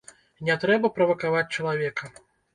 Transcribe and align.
Не 0.47 0.55
трэба 0.63 0.91
правакаваць 0.95 1.45
чалавека. 1.55 2.13